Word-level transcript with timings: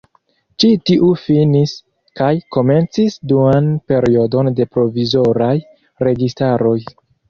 Ĉi 0.61 0.69
tiu 0.89 1.09
finis 1.23 1.75
kaj 2.21 2.31
komencis 2.57 3.19
duan 3.35 3.71
periodon 3.93 4.53
de 4.61 4.71
provizoraj 4.75 5.55
registaroj. 6.11 6.79